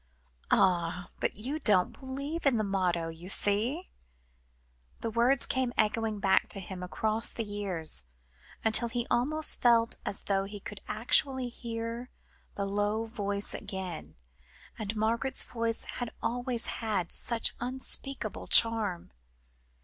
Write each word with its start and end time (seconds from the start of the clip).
"Ah! 0.49 1.11
but 1.19 1.35
you 1.37 1.59
don't 1.59 1.93
believe 1.93 2.47
in 2.47 2.57
the 2.57 2.63
motto, 2.63 3.09
you 3.09 3.29
see." 3.29 3.91
The 5.01 5.11
words 5.11 5.45
came 5.45 5.71
echoing 5.77 6.19
back 6.19 6.49
to 6.49 6.59
him 6.59 6.81
across 6.81 7.31
the 7.31 7.43
years, 7.43 8.01
until 8.65 8.87
he 8.87 9.05
almost 9.11 9.61
felt 9.61 9.99
as 10.03 10.23
though 10.23 10.45
he 10.45 10.59
could 10.59 10.81
actually 10.87 11.49
hear 11.49 12.09
the 12.55 12.65
low 12.65 13.05
voice 13.05 13.53
again, 13.53 14.15
and 14.75 14.95
Margaret's 14.95 15.43
voice 15.43 15.83
had 15.83 16.11
always 16.19 16.65
had 16.81 17.11
such 17.11 17.53
unspeakable 17.59 18.47
charm. 18.47 19.11